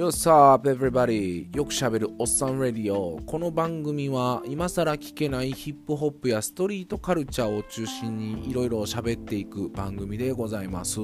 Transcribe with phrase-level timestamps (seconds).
[0.00, 1.54] Yo, sup, everybody?
[1.54, 3.20] よくしゃべるおっさんレディオ。
[3.26, 11.00] この番組は今更聞けないヒップホップやストリートカルチャーを中心にいろいろ喋っていく番組でございます。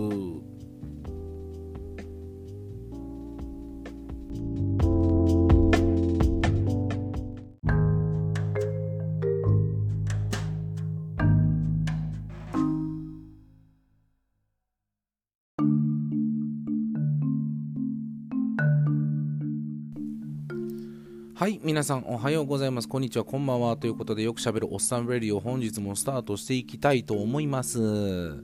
[21.38, 22.88] はい、皆さんおはようございます。
[22.88, 23.76] こんにちは、こんばんは。
[23.76, 28.42] ということで、よくしゃべるおっさんレディを本日もスタートしていきたいと思います。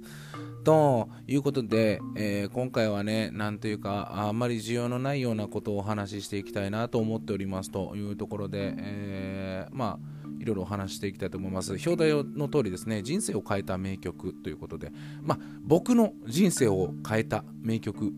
[0.62, 11.72] ということで、えー、今回はね、なんというか、あんまり需要のないようなことをお話ししていきたいなと思っておりますというところで、えー、まあ、いろいろお話していきたいと思います。
[11.72, 18.12] 表題の通りですね、人生を変えた名曲ということで、まあ、僕の人生を変えた名曲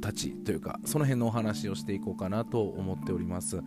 [0.00, 3.60] たちというか、その辺のお話をしていこうかなと思っております。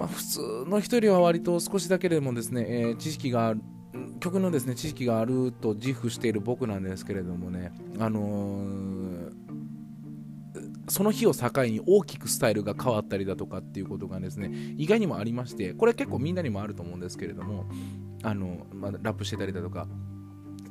[0.00, 3.60] まあ、普通の人よりは割と少しだけでもですね、えー、知識がある
[4.18, 9.30] 曲のですね知識があると自負している僕なんですけれどもね、あのー、
[10.88, 17.66] その日を境に大きくスタイルが変わったりだとかっていうことがですね意外にもありましてこれ結構みんなにもあると思うんですけれども
[18.22, 19.86] あの、まあ、ラップしてたりだとか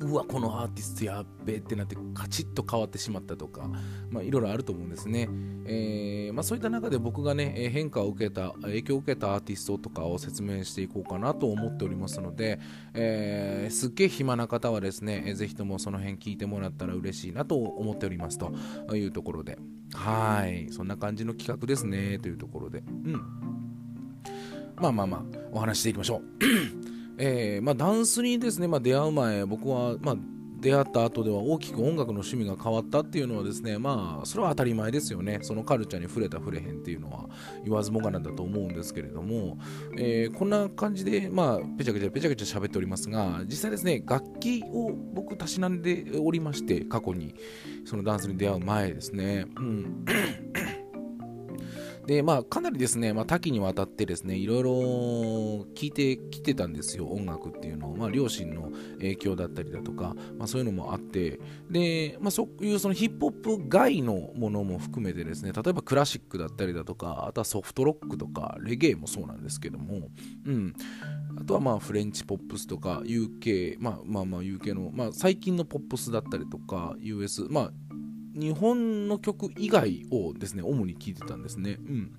[0.01, 3.69] うわこのアーティストやっべってなってカチッと変わってしまったとか、
[4.09, 5.29] まあ、いろいろあると思うんですね、
[5.65, 12.59] えー、まあ、そういった中で僕がね変化を受けた影響を受けたアーティストとかを説明していこうかなと思っておりますので、
[12.93, 19.57] えー、すっげえ暇な方はですね、えー、ぜひともその辺聞いてもらったら嬉しいなと思っておりますというところで。
[19.93, 20.71] はい。
[20.71, 22.79] そんな感じの企画ですねというところで。
[22.79, 23.13] うん。
[24.75, 26.98] まあまあまあお話していきましょう。
[27.19, 30.15] えー、まあ、ダンスにですね、まあ、出会う前僕は、まあ、
[30.59, 35.39] 出会った後では大きく音楽の趣味が変わったっていうのはですねまあそれは当たり前ですよね。
[35.41, 37.29] そのカルチャーに触れた触れへんっていうのは
[37.63, 39.57] 言わずもがなだと思うんですけれども、
[39.97, 47.35] えー、こんな感じでまあぺちゃくちゃぺちゃくちゃ喋っておりますが実際ですね楽器を僕たしなんでおりまして過去に
[47.85, 49.45] そのダンスに出会う前ですね。
[49.57, 50.05] うん。
[52.05, 54.71] で、まあ、かなりですね、まあ、多岐にわたってですね、いろいろ
[55.75, 57.95] 聞いてきてたんですよ、音楽っていうのを。
[57.95, 61.39] まあ、両親の影響だったりだとか、まあ、そういうのもあって、
[61.69, 70.09] で、まあ、そういうそのヒップホップ外のものも含めてですね、例えばクラシックだったりだとか、あとはソフトロックとか、レゲエもそうなんですけども、
[70.45, 70.73] うん。
[71.39, 77.71] あとはまあフレンチポップスとか UK、まあまあまあ UK の、まあ最近のポップスだったりとか US、まあ
[78.39, 81.77] 日本の曲以外をですね、主に聴いてたんですね。
[81.79, 82.11] うん。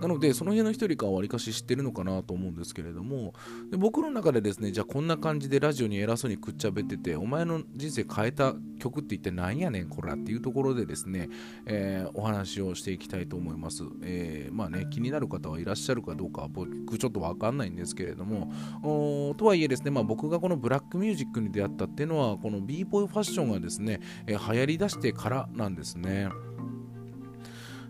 [0.00, 3.34] なので、その辺の一人かはわりかし知ってるのかなと思うんですけれども、
[3.70, 11.28] で僕の中でですね、じゃあこんな感じでラジオに偉そうにくっちゃべってて、お前の人生変えた曲って一体何やねん、こらっていうところでですね、
[11.66, 13.82] えー、お話をしていきたいと思います。
[14.02, 18.52] えー、まあね、気になる方はいらっしゃるかどうか僕ちょっとわかんないんですけれども、
[19.36, 26.28] とはいえですね、まあ、僕がこのブラックミュージックに出会ったっていうのは、この b ボーイファッションがですね、えー、流行りだしてからなんですね。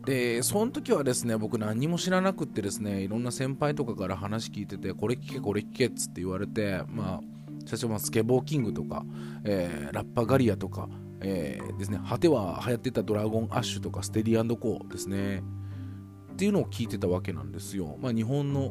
[0.08, 7.20] でその時はですね僕何も知らなくってですねいろんな先輩とかから話聞いててこれ聞けこれ聞けっつって言われてまあ
[7.66, 9.04] 最初はスケボーキングとか、
[9.44, 10.88] えー、ラッパガリアとか、
[11.20, 15.42] えー、ですね果ては流行ってたドラゴンアッシュとかステディアンドコーですね。
[16.38, 17.98] っていうのを聞いてたわけなんですよ。
[18.00, 18.70] まあ、日本の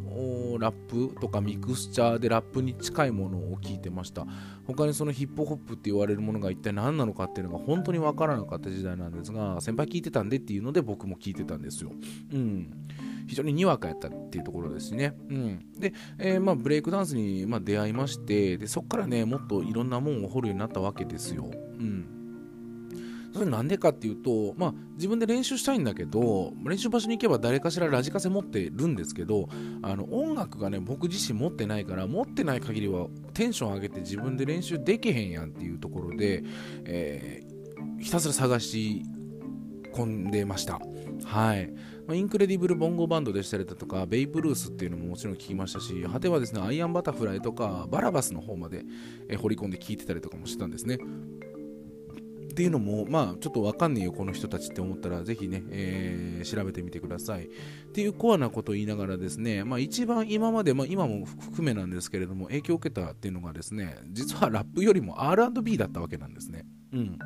[0.58, 4.26] ラップとかミクスチャーでラップに近いものを聞いてました。
[4.66, 11.92] 他にそのヒップホップって言われるものが一体何なのかっていうのが本当にわからなかった時代なんですが、先輩聞いてたんでっていうので僕も聞いてたんですよ。
[12.32, 12.72] うん。
[13.28, 15.14] 非常ににわかやったっていうところですね。
[15.30, 21.52] うん、で、えー、まあ、ブレイクダンスにま出会いましてでそこからねもっといろんなもんを掘るようになったわけですよ。
[21.52, 22.17] うん
[23.38, 29.48] それなんでかっていうと、まあ、自分で練習したいんだけど練習場所に行けば誰かしらラジカセ持ってるんですけど
[29.84, 36.44] あの音楽がね僕自身持ってないから持ってない限りはテンション上げて自分で練習できへんやんっていうところで、
[36.86, 39.04] えー、ひたすら探し
[39.94, 40.80] 込んでました。
[41.24, 41.74] はい
[42.08, 48.86] ま、インクレディブルボンゴバンドでしたりだとか、ベイブルースっていうのももちろん聞きましたし、果てはですね、アイアンバタフライとか、バラバスの方まで、
[49.28, 51.00] え掘り込んで聞いてたりとかもしてたんですね。
[52.58, 57.46] っていうのも、まあ、ちょっとわかんねえよ、この人たちって思ったら、ぜひね、えー、調べてみてください。
[57.46, 57.50] っ
[57.94, 66.66] ていうコアなことを言いながらですね、まあ、一番今まで、まあ、今も含めなんですけれども、影響を受けたっていうのがですね、実はラップよりも R&B だったわけなんですね。
[66.94, 67.20] うん。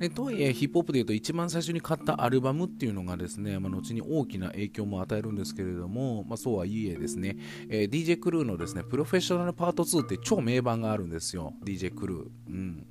[0.00, 7.36] でとはいえ、ヒップホップでいうと一番最初に買ったアルバムっていうのがですね、まあ、後に大きな影響も与えるんですけれども、まあ、そうはいえですね、
[7.68, 12.26] えー、DJ クルーのですね、プロフェッショナルパート2って超名盤があるんですよ、DJ クルー。
[12.48, 12.86] うん。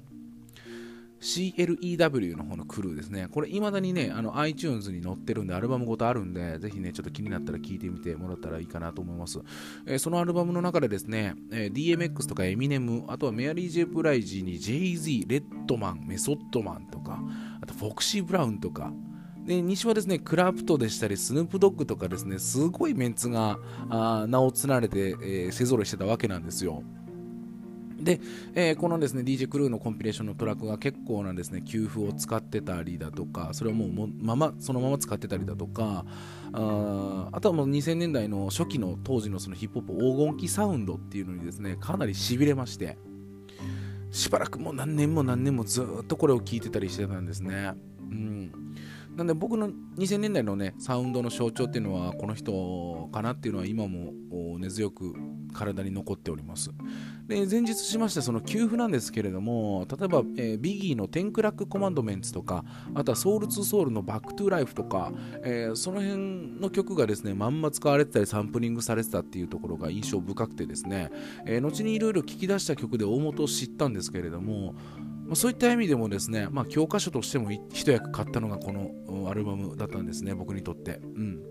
[1.20, 3.28] CLEW の方のクルーですね。
[3.32, 9.40] これ、未だにね、あの iTunes に載ってるんで、アルバムごとあるんで、ぜひね、ちょっと気になったら聞いてみてもらったらいいかなと思います。
[9.86, 17.20] えー、そのアルバムの中でですね、えー、DMX とかエミネム、あとはメアリー・ジェ・ブライジーに JZ、レッドマン、メソッドマンとか、
[17.62, 18.92] あとフォクシー・ブラウンとか、
[19.48, 23.58] で西はですねクラプトでしたりスヌープドッグとかですねすごいメンツが
[23.90, 26.84] あ名を連ねて、えー、勢ぞろいしてたわけなんですよ。
[28.00, 28.20] で、
[28.56, 36.06] えー、このですね DJ クルーのコンピレーションのトラックが結構なですね給付を使ってたりだとかそれをもうもままそのまま使ってたりだとか
[36.54, 42.98] ああとはもう2000年代の初期の当時のそのヒップホップ黄金期サウンドっていうのにですねかなりしびれまして
[44.12, 47.74] しばらくもう何年も何年もずっとこれを聞いてたりしてたんですね。
[48.10, 48.52] うん
[49.18, 54.14] なんで僕の2000年代のねサウンドの象徴っていうのはこの人かなっていうのは今も
[54.60, 55.16] 根強く
[55.56, 56.70] 体に残っております。
[57.28, 65.12] で前日しましたその給付なんですけれども例えば、えー、ビギーの「テンクラックコマンドメンツ」とかあとはソウル2ソウルの「バックトゥライフ」とか、
[65.44, 71.10] えー、その辺の曲がですねまんま使われてたりサンプリングされてたっていうところが印象深くてですね、
[71.46, 74.76] えー、後にいろいろ聞き出した曲で大元を知ったんですけれども
[75.28, 81.00] まあ、そういった意味でもですね、まあ、教科書としても一役買ったのがこのアルバムだったんですね、僕にとって。
[81.04, 81.44] うん、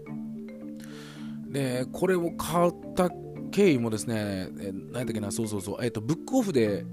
[1.52, 3.10] で、これを買った
[3.50, 6.86] 経緯もですね、え何やっけな、そうそうそう、えっ、ー、と、ブックオフで、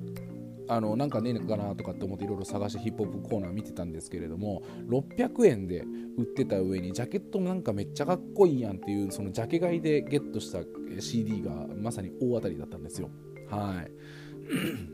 [0.70, 5.84] あのなんかねえのかなとかって思っていろいろ探してヒップホップコーナー見てたんですけれども600円で
[6.18, 10.60] 売ってた上にジャケットもなんかめっちゃかっこいいやんっていうそのジャケ買いでゲットした
[11.02, 13.10] CD がまさに大当たりだったんですよ。
[13.50, 14.93] はい。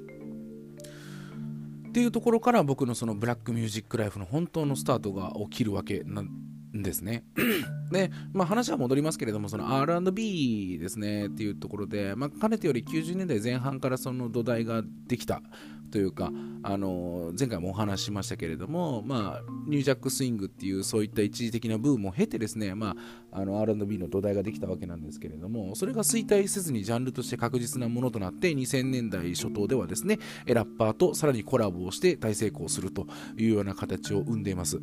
[1.89, 6.29] っていうところから僕のそのブラックミュージックライフの本当のスタートが起きるわけなん
[6.71, 7.23] ですね。
[7.91, 15.41] で、まあ、話は戻りますけれども、その R&B ですねっていうところで、まあ、かねてより90年代前半からその土台ができた
[15.89, 16.31] というか、
[16.63, 22.95] あの前回もお話ししましたけれども、まあ、ニュージャックスイングっていうそういった一時的なブームを経てですね、ま
[23.31, 33.07] あ、あの R&B の土台ができたわけなんですけれども、それが衰退せずにジャンルとして確実なものとなって、2000年代初頭ではですね、ラッパーとさらにコラボをして大成功すると
[33.37, 34.77] いうような形を生んでいます。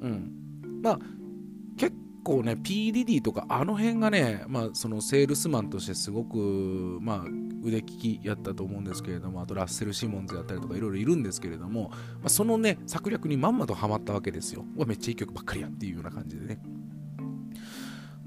[0.00, 0.32] うん。
[0.82, 0.98] まあ
[1.76, 1.94] 結
[2.26, 7.24] 構ね PDD とかあの辺がね、まあ、そのセールスマンとしてすごく、まあ、
[7.66, 16.60] 腕利きやったと思うんですけれどもあとラッセル・シモンズやったりとかいろいろいるんですけれども、まあ、そのね策略にまんまとハマったわけですよめっちゃいい曲ばっかりやっていうような感じでね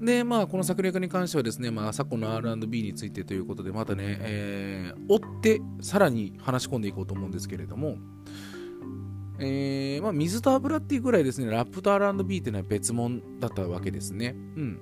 [0.00, 7.98] で、まあ、この策略に関してはですね、まあ、昨今の R&B についてということで、またね、えー、追ってさらに話し込んでいこうと思うんですけれども、
[9.38, 14.34] えー、まあ、水と油っていうぐらいですね、ラップと R&B っていうのは別物だったわけですね。
[14.56, 14.80] うん。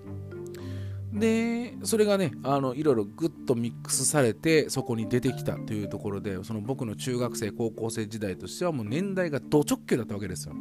[1.19, 10.55] で、それがね、あのいろいろぐっとミックスされて、そこに出てきたというところで、その僕の中学生、高校生時代としてはもう年代がド直球だったわけですよ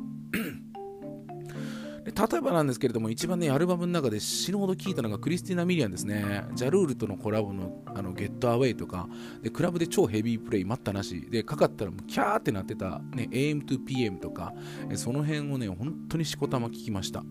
[2.08, 2.12] で。
[2.12, 6.46] 例えばなんですけれども、一番ね、アルバムの中で死ぬほど聴いたのがクリスティナ・ミリアンですね。
[6.54, 9.08] ジャルールとのコラボのあのゲットアウェイとか、
[9.42, 14.54] でクラブで超ヘビープレイ待ったなし、で、かかったらもうキャーってなってた、ね、AM to PM とか、
[14.96, 17.24] その辺をね、本当にしこたま聴きました。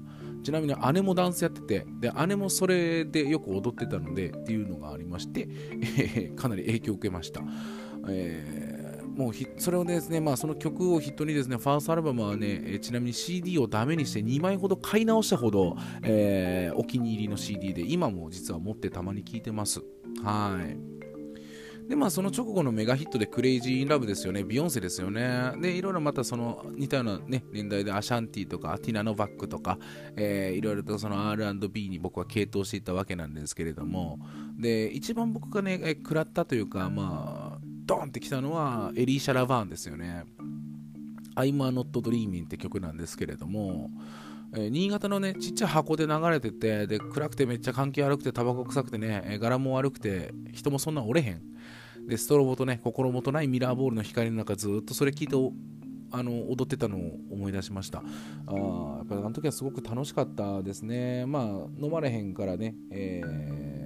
[0.47, 5.49] ちなみに姉もダンスやってて、で姉もそれでよく踊ってたのでっていうのがありまして、
[5.99, 7.43] えー、かなり影響を受けました。
[8.09, 19.81] えーもうそれをですね、まあ、その曲を筆頭にですね、ファーストアルバムはね、えちなみに CD をダメにして2枚ほど買い直したほど、えー、お気に入りの CD で、今も実は持ってたまに聴いてます。
[20.23, 20.96] はい。
[21.89, 25.53] で、まあ、その直後のメガヒットで Crazy in Love ですよね、ビヨンセですよね。
[25.61, 29.79] で、いろいろまたその似たような、ね、年代でアシャンティとかティナ・ノバックとか、
[30.17, 34.19] えー、いろいろとその R&B に僕は傾倒していったわけなんですけれども、
[34.59, 40.25] で、一番僕がね、食らったというか、まあ、ドンってきたのはエリーシャ・ラバーンですよね。
[41.37, 43.91] I'm not dreaming って曲なんですけれども、
[44.55, 51.43] え、新潟のね、ちっちゃい箱で流れてて、で、暗くてめっちゃ換気悪くて、タバコ臭くてね、え、柄も悪くて、人もそんな折れへん。
[52.07, 55.37] で、ストロボとね、心もとないミラーボールの光の中、ずっとそれ聞いて、
[56.13, 57.99] あの踊ってたのを思い出しました。
[57.99, 58.03] あ
[58.99, 61.27] やっぱりあの時はすごく楽しかったですね。
[61.27, 61.45] まあ
[61.85, 63.77] 飲まれへんからね、えー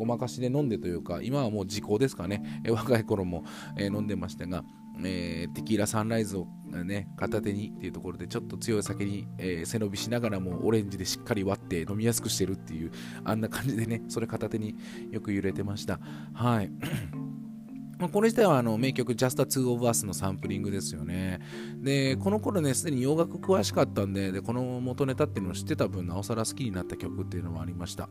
[0.00, 3.44] ごまかしで飲んでというか、今はもう時効ですかね、え若い頃も、
[3.76, 4.64] え飲んでましたが、
[5.04, 6.46] えー、テキーラサンライズを、
[6.84, 12.92] ね、片手にっていうところでちょっと強い酒に、えー、背伸びしながらもオレンジでしっかり割って飲みやすくしてるっていう
[13.24, 14.76] あんな感じでねそれ片手に
[15.10, 16.00] よく揺れてました
[16.34, 16.70] はい
[18.08, 21.38] これ自体はあの名曲 Just a Two of Us のサンプリングですよね。
[21.76, 28.08] で、この頃ね、すでに洋楽詳しかったんで、でこの元ネタっていうのを知ってた分、なおさら好きになった曲っていうのもありました。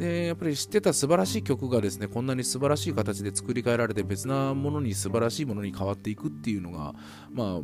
[0.00, 6.94] でやっぱり知ってた素晴らしい曲がですねこんなに素晴らしい形で作り変えられて別なものに素晴らしいものに変わっていくっていうのが
[7.30, 7.60] まあ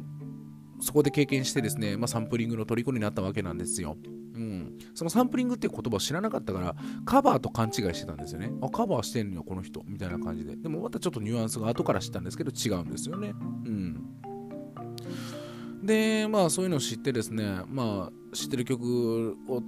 [0.81, 3.97] そこで経験してですね、まあ、サンプリングの虜になったわけなんですよ。
[4.35, 6.76] うん、そのサンプリングっていう言葉を知らなかったから
[7.07, 8.52] カバーと勘違いしてたんですよね。
[8.61, 9.83] あ、カバーしてんのよ、この人。
[9.87, 10.57] みたいな感じで。
[10.57, 13.33] でもまたちょっとニュアンスが後から知ったんですけど違うんですよね。
[13.64, 13.97] うん。
[15.83, 19.62] で、まあそういうのを知ってですね、まあ知ってる曲を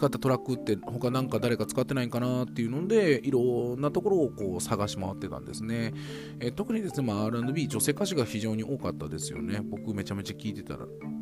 [0.00, 5.92] 使ったトラックって他なんか誰か使ってないかなっていうのでいろんなところをこう探し回ってたんですね、
[6.40, 9.60] え特にですね、まあ、R&B 女性歌手が非常に多かったですよね。
[9.62, 10.78] 僕めちゃめちゃ聞いてた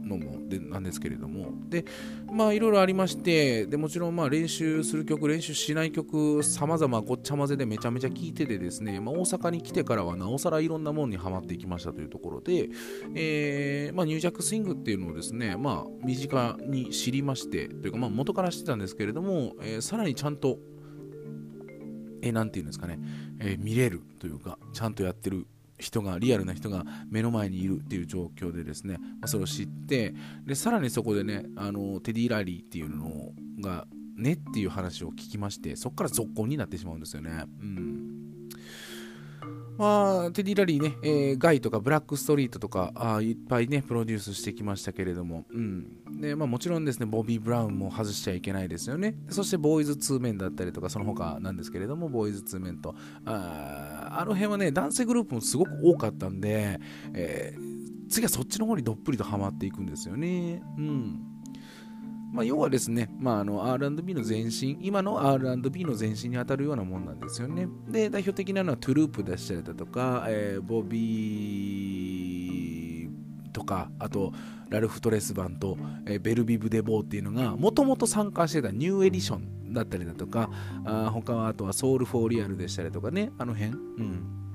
[0.08, 1.52] のもでなんですけれども。
[1.68, 1.84] で
[2.32, 12.68] まあいろいろありましてでもちろんまあ練習する曲練習しない曲様々ごっちゃ混ぜでめちゃめちゃ聴いててですね、まあ、大阪に来てからはなおさらいろんなもんにはまっていきましたというところで、
[13.14, 20.58] えーまあ、ニュージャックスイングっていうのをですねまあ身近に知りましてというかまあ元から知ってたんですけれども、えー、さらにちゃんと
[22.20, 22.98] えー、て言うんですかね、
[23.40, 25.46] えー、見れるというかちゃんとやってる
[25.78, 30.14] 人がリアルな人が目の前にいるっていう状況でですね、まあ、それを知って
[30.46, 37.44] でさらにそこでねあのテディ・ラリーっていうのがねっていう話を聞きましてそこから続行になってしまうんですよね。
[37.60, 38.17] うん
[39.78, 46.20] まあ、テディ・ラリーね、えー、ガイとかブラックストリートとかあいっぱいね、プロデュースしてきましたけれども、うん。
[46.20, 49.14] で、まあもちろんですね、ボビー・ブラウンも外しちゃいけないですよね。
[49.30, 56.80] そして、ボーイズ2メンだったりとか、その他なんですけれども、ボーイズ2メンと、ああの辺はね、男性グループもすごく多かったんで、
[57.14, 60.60] えー、次はそっちの方にどっぷりとハマっていくんですよね。
[60.76, 61.20] うん。
[62.32, 67.66] まあ、要はですね、まあ、あの R&B の前身、今の R&B の前身に当たるようなもんなんですよね。
[67.88, 73.08] で、代表的なのはトゥループでしたりだとか、えー、ボビー
[73.52, 74.32] とか、あと、
[74.68, 80.50] ラルフ・トレスバントと、えー、ベル・ビブ・デボーっていうのが、もともと参加してたニューエディションだったりだとか、
[80.84, 83.72] あ他はあとはソウル・フォー・リアルでしたりとかね、あの辺。
[83.72, 84.47] うん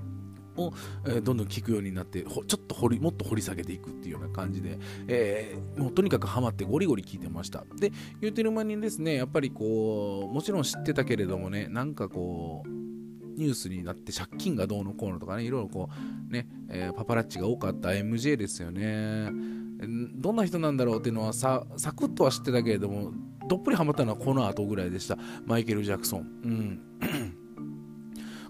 [0.57, 0.73] を、
[1.07, 7.63] え、どんどん聞くようになってちょっと掘りもっと掘り下げていくっていうような感じで、えー、もうとにかくハマってゴリゴリ聞いてました。
[7.79, 7.91] で
[8.21, 12.69] 言うてる間にですねやっぱりこうもちろん知ってたけれどもねなんかこう
[13.37, 15.89] ニュースになって借金がどうのこうのとかねいろいろこ
[16.29, 19.29] うね、えー、パパラッチが多かった MJ ですよね。
[20.15, 23.11] どんな人なんだろうっていうのはさサクッとは知ってたけれども
[23.49, 25.17] どっぷりハマったのはこの後ぐらいでした。
[25.45, 26.19] マイケル・ジャクソン。
[26.43, 27.42] うん。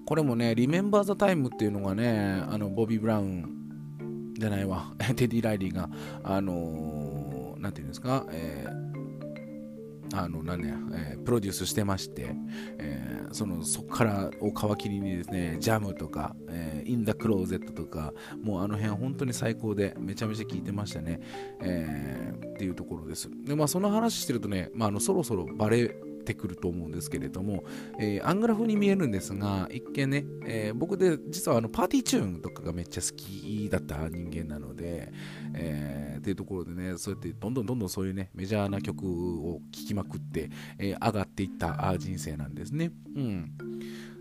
[0.06, 5.90] これもね、 Remember the Time っていうのがね、あのボビー・ブラウンじゃないわ、 テディ・ライリーが、
[6.24, 12.36] あのー、なんていうんですか、えー、あの、なんね、えー、プロデュースしてまして、
[12.78, 21.22] えー、その、そこからを皮切りにですね、ジャムとか、えー、 In the Closet とか、もうあの辺本当に最高で、めちゃめちゃ聴いてましたね、
[21.62, 23.30] えー、っていうところです。
[23.46, 27.64] で、まあその話してるとね、まああの、そろそろバレてくると思うんですけれども、
[28.00, 35.12] えー、アングラ風に見えるんですが、一見ね、えー、僕で実はあのパーティーチューンとかがめっちゃ好きだった人間なので、
[35.54, 40.50] えー、っていうところでね、そうやってどんどんどんどんそういうね、メジャーな曲を聴きまくって、
[40.80, 42.92] え上がっていった人生なんですね。
[43.16, 43.52] うん。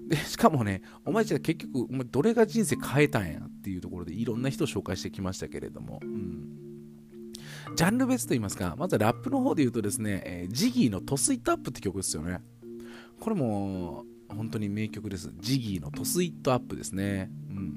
[0.08, 6.51] で、しかもね、お前じゃ結局、お前どれが人生変えたんやっていうところでいろんな人を紹介してきましたけれども、うん。
[7.74, 12.40] ジャンル別と言いますか、まずラップの方で言うとですね、えー、ジギーの Toss It Up って曲ですよね。
[13.20, 15.32] これも本当に名曲です。
[15.38, 17.30] ジギーの Toss It Up ですね。
[17.50, 17.74] うん。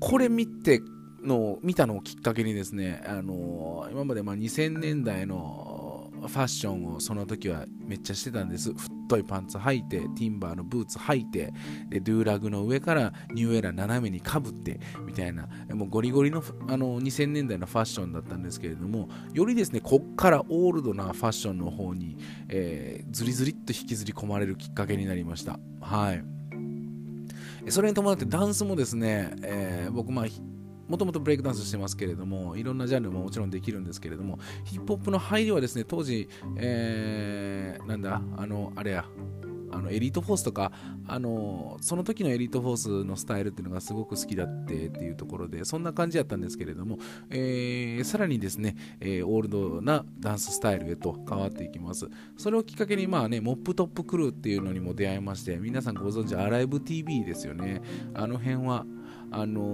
[0.00, 0.80] これ見て
[1.22, 5.77] の、見たのをきっかけにですね、あのー、今までま2000年代の
[6.20, 8.72] ファッションをその時はめっちゃしてたんです。
[8.72, 11.52] 太いパンツ履いて、ティンバーのブーツ履いて、
[11.88, 25.58] で、ドゥーラグの上からニューエラ斜めにかぶって、みたいな、もうゴリゴリのあの2000年代のファッションだったんですけれども、よりですね、こっからオールドなファッションの方に、えー、ずりずりっと引きずり込まれるきっかけになりました。
[25.80, 26.24] はい。
[27.70, 30.26] それに伴ってダンスもですね、えー、僕まあ
[30.88, 39.04] もともとブレイクダンスしてますけれども、いろんなジャンルももちろんできるんですけれども、ヒップホップの入りはですね、当時、えー、なんだ、あの、あれや、
[39.70, 40.72] あのエリートフォースとか、
[41.06, 46.98] あのその時のエリートフォースのスタイルっていうのがすごく好きだってっていうところで、そんな感じやったんですけれども、
[47.30, 52.08] えー、さらにですね、えー、オールドなダンススタイルへと変わっていきます。
[52.36, 57.82] それをきっかけに、まあね、モップトップクルーっていうのにも出会いまして、皆さんご存知、アライブ TV ですよね。
[58.14, 58.86] あの辺は、
[59.30, 59.64] あのー、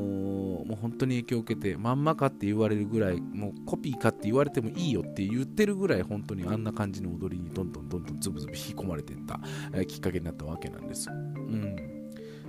[0.67, 9.41] もう本当に影響を受けて、まんまかって言われるぐらい、もうコピーかって言われてもいいよって言ってるぐらい、本当にあんな感じの踊りにどんどんどんどんズブズブ引き込まれていった、
[9.73, 11.09] えー、きっかけになったわけなんです。
[11.11, 11.95] うん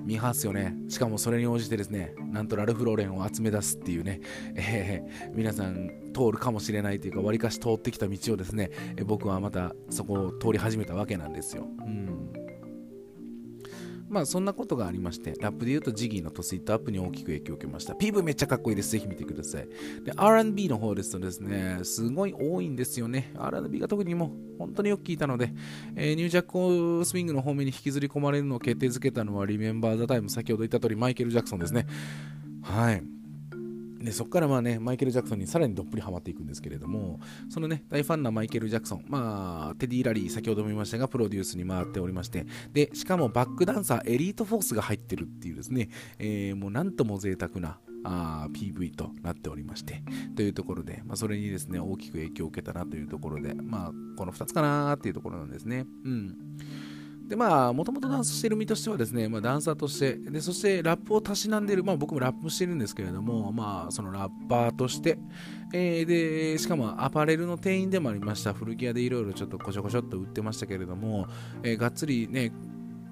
[0.05, 0.75] 見ますよね。
[0.87, 4.21] しかもそれに応じてですね、なんとラルフ・ローレンを集め出すっていうね、
[4.55, 11.67] えー、皆さん通るかもしれないというか、わりかし通ってきた道をですね、え僕はまたそこを通り始めたわけなんですよ。
[11.85, 12.24] うん
[14.07, 17.93] まあそんなことがありまして、ラップで言うとジギーの Toss It Up に大きく影響を受けました。
[17.93, 18.91] PV めっちゃかっこいいです。
[18.91, 19.67] ぜひ見てください。
[20.03, 23.31] で、R&B の方ですとですね、すごい多いんですよね。
[23.37, 25.53] R&B が特にもう本当によく聞いたので、
[25.95, 31.87] えー、ニュージャックスイングの方面に引きずり込まれるのを決定づけたのは、リメンバー・ザ・タイム、先ほど言った通りマイケル・ジャクソンですね。
[32.61, 33.14] はい。
[34.05, 37.19] でそこからまあねマイケル・ジャクソンにさらにどっぷりハマっていくんですけれども
[37.49, 50.03] そのね大ファンなマイケル・ジャクソンまあテディ・ラリー先ほども言いましたがプロデュースに回っておりましてでしかもバックダンサーエリートフォースが入ってるっていうですね、えー、もうなんとも贅沢なあ PV となっておりまして
[50.35, 55.85] というところで、まあ、それにですね大きく影響を受けたなというところでまあこの2つかなーっていうところなんですね。
[56.05, 56.37] うん。
[57.27, 65.17] でまあ、もともとダンスしてる身としてはですね、まあ、ダンサーとして、でそしてラップをたしなんでる、まあ僕もラップしてるんですけれども、まあそのラッパーとして、
[65.73, 71.27] えー、で、しかもアパレルの店員でもありました、古着屋でいろいろちょっとこちょこちょっと売ってましたけれども、
[71.63, 72.51] えー、がっつりね、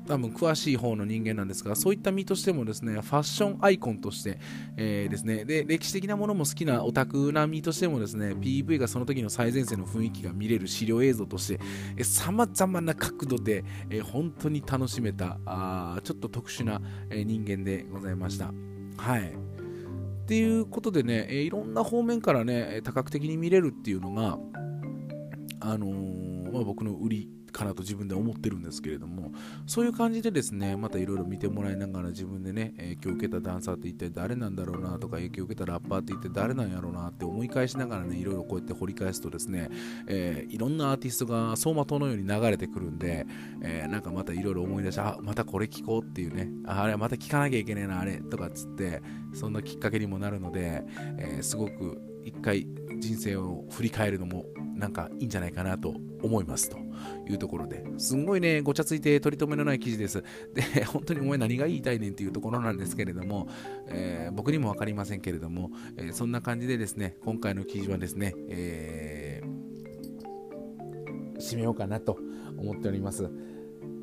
[0.07, 4.39] 多分詳しい方の人間なんですが、そういった身としてもですね、ファッションアイコンとして、
[4.75, 11.57] えー、ですね、で、歴史的なものも好きなオタクな身としてもですね、PV がその時の最前線の雰囲気が見れる資料映像とし
[11.97, 18.53] て、さまざまな角度で、えー、本当に楽しめた、あちょっと特殊な、え、人間でございました。
[18.97, 19.31] はい。
[20.23, 24.37] っていうことでね、え、いろんな方面からね、多角的に見れるっていうのが、
[25.59, 29.31] あのー、まあ、僕の売りかなと自分で思ってるんですけれども
[29.67, 39.69] そういう感じでですねまたいろいろ見てもらいながら自分でね影響を受けたダンサーって一体誰なんだろうなとか影響を受けたラッパーって一体誰なんやろうなって思い返しながらねいろいろこうやって掘り返すとですね、
[40.07, 43.25] えー、いろんなアーティストが走馬灯のように流れてくるんで、
[43.61, 49.01] えー、なんかまたいろいろ思い出してあまたこれ聞こうっていうねあれまた聞かなきゃいけねえなあれとかっつって
[49.33, 50.83] そんなきっかけにもなるので、
[51.17, 52.67] えー、すごく一回
[52.99, 54.45] 人生を振り返るのも
[54.75, 56.77] なんかいいんじゃないかなと思いますと
[57.29, 57.85] いうところで。
[57.97, 60.23] すんごいねごちゃついて取り留めのない記事です。
[60.53, 63.47] で 本当にお前何が言いたいねんっていうところなんですけれども、
[63.87, 72.19] えー、僕にも分かりませんけれども、えー、そんな感じでですね今回の記事はですね、えー、締めようかなと
[72.57, 73.29] 思っております。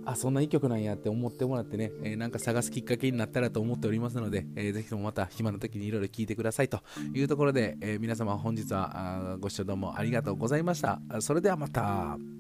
[0.05, 6.81] あそんないい曲なんやって思ってもらってね、えー、なんか探すきっかけになったらと思っておりますので、えー、ぜひともまた暇な時にいろいろ聞いてくださいと
[7.15, 11.01] いうところで、えー、皆様本日はご視聴どうもありがとうございました。
[11.21, 12.40] それではまた。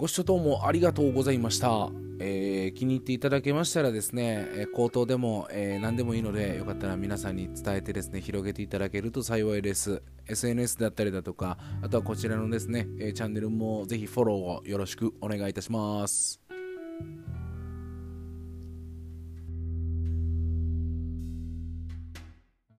[0.00, 1.90] ご視聴どうもありがとうございました。
[2.20, 10.02] えー、気に入っていただけましたらですね、えー、口頭でも、えー、何でもいいので、よかったら皆さんに伝えてですね、広げていただけると幸いです。
[10.26, 16.39] SNS だったりだとか、あとはこちらのですね、えチャンネルもぜひフォローをよろしくお願いいたします。